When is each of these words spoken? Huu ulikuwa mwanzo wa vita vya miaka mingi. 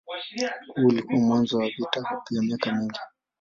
Huu 0.75 0.87
ulikuwa 0.87 1.19
mwanzo 1.19 1.57
wa 1.57 1.65
vita 1.69 2.19
vya 2.31 2.41
miaka 2.41 2.71
mingi. 2.73 2.99